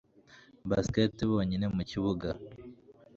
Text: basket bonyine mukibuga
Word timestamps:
basket 0.69 1.15
bonyine 1.29 1.65
mukibuga 1.75 2.29